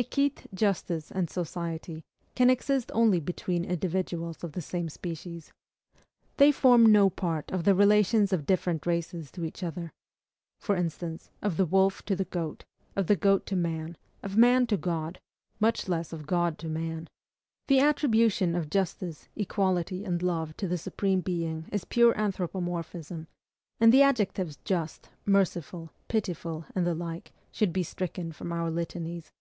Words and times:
Equite, 0.00 0.46
justice, 0.54 1.10
and 1.10 1.28
society, 1.28 2.04
can 2.36 2.50
exist 2.50 2.92
only 2.94 3.18
between 3.18 3.64
individuals 3.64 4.44
of 4.44 4.52
the 4.52 4.60
same 4.62 4.88
species. 4.88 5.52
They 6.36 6.52
form 6.52 6.86
no 6.92 7.10
part 7.10 7.50
of 7.50 7.64
the 7.64 7.74
relations 7.74 8.32
of 8.32 8.46
different 8.46 8.86
races 8.86 9.32
to 9.32 9.44
each 9.44 9.64
other, 9.64 9.90
for 10.60 10.76
instance, 10.76 11.30
of 11.42 11.56
the 11.56 11.66
wolf 11.66 12.04
to 12.04 12.14
the 12.14 12.26
goat, 12.26 12.64
of 12.94 13.08
the 13.08 13.16
goat 13.16 13.44
to 13.46 13.56
man, 13.56 13.96
of 14.22 14.36
man 14.36 14.68
to 14.68 14.76
God, 14.76 15.18
much 15.58 15.88
less 15.88 16.12
of 16.12 16.28
God 16.28 16.58
to 16.60 16.68
man. 16.68 17.08
The 17.66 17.80
attribution 17.80 18.54
of 18.54 18.70
justice, 18.70 19.28
equity, 19.36 20.04
and 20.04 20.22
love 20.22 20.56
to 20.58 20.68
the 20.68 20.78
Supreme 20.78 21.22
Being 21.22 21.66
is 21.72 21.84
pure 21.84 22.16
anthropomorphism; 22.16 23.26
and 23.80 23.92
the 23.92 24.02
adjectives 24.02 24.58
just, 24.64 25.08
merciful, 25.26 25.90
pitiful, 26.06 26.66
and 26.76 26.86
the 26.86 26.94
like, 26.94 27.32
should 27.50 27.72
be 27.72 27.82
stricken 27.82 28.30
from 28.30 28.52
our 28.52 28.70
litanies. 28.70 29.32